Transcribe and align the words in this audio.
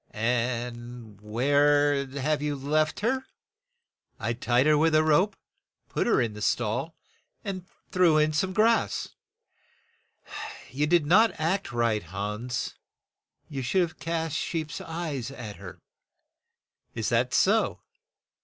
"And 0.09 1.21
where 1.21 2.07
have 2.07 2.41
you 2.41 2.55
left 2.55 3.01
her?' 3.01 3.23
"I 4.19 4.33
tied 4.33 4.65
her 4.65 4.75
with 4.75 4.95
a 4.95 5.03
rope, 5.03 5.35
put 5.89 6.07
her 6.07 6.19
in 6.19 6.33
the 6.33 6.41
stall, 6.41 6.95
and 7.43 7.67
threw 7.91 8.17
in 8.17 8.33
some 8.33 8.51
grass." 8.51 9.09
"You 10.71 10.87
did 10.87 11.05
not 11.05 11.39
act 11.39 11.71
right, 11.71 12.01
Hans; 12.01 12.73
you 13.47 13.61
should 13.61 13.81
have 13.83 13.99
cast 13.99 14.35
sheep's 14.35 14.81
eyes 14.81 15.29
at 15.29 15.57
her." 15.57 15.83
"Is 16.95 17.09
that 17.09 17.31
so? 17.31 17.81